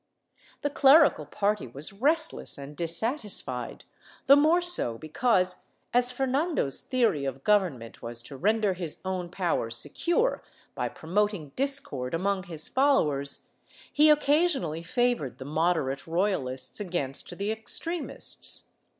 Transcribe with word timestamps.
The 0.63 0.71
clerical 0.71 1.27
party 1.27 1.67
was 1.67 1.93
restless 1.93 2.57
and 2.57 2.75
dissatisfied, 2.75 3.85
the 4.25 4.35
more 4.35 4.59
so 4.59 4.97
because, 4.97 5.57
as 5.93 6.11
Fernando's 6.11 6.79
theory 6.81 7.23
of 7.23 7.43
govern 7.43 7.77
ment 7.77 8.01
was 8.01 8.23
to 8.23 8.35
render 8.35 8.73
his 8.73 8.99
own 9.05 9.29
power 9.29 9.69
secure 9.69 10.41
by 10.73 10.89
promoting 10.89 11.49
discord 11.55 12.15
among 12.15 12.45
his 12.45 12.67
followers, 12.67 13.51
he 13.93 14.09
occasionally 14.09 14.81
favored 14.81 15.37
the 15.37 15.45
moderate 15.45 16.07
Royal 16.07 16.47
ists 16.47 16.79
against 16.79 17.37
the 17.37 17.51
extremists. 17.51 18.69